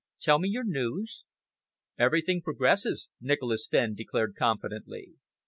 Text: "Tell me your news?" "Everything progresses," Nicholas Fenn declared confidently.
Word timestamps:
"Tell 0.19 0.39
me 0.39 0.49
your 0.49 0.63
news?" 0.63 1.25
"Everything 1.99 2.41
progresses," 2.41 3.11
Nicholas 3.21 3.67
Fenn 3.69 3.93
declared 3.93 4.33
confidently. 4.35 5.11